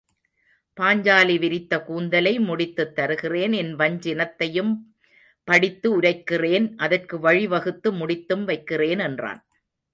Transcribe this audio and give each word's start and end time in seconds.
பாஞ்சாலி 0.77 1.39
விரித்த 1.39 1.81
கூந்தலை 1.81 2.39
முடித்துத்தருகிறேன் 2.39 3.55
என் 3.55 3.75
வஞ்சினத்தையும்படித்து 3.75 5.87
உரைக் 5.87 6.31
கிறேன் 6.31 6.73
அதற்கு 6.77 7.19
வழி 7.19 7.47
வகுத்து 7.47 7.93
முடித்தும் 7.93 8.45
வைக்கிறேன் 8.45 8.99
என்றான். 8.99 9.45